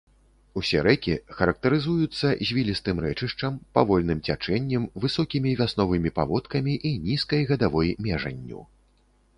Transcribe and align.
Усе 0.59 0.79
рэкі 0.85 1.13
характарызуюцца 1.41 2.31
звілістым 2.51 3.03
рэчышчам, 3.05 3.59
павольным 3.79 4.25
цячэннем, 4.31 4.89
высокімі 5.05 5.55
вясновымі 5.61 6.09
паводкамі 6.19 6.73
і 6.91 6.97
нізкай 7.07 7.41
гадавой 7.53 7.95
межанню. 8.07 8.61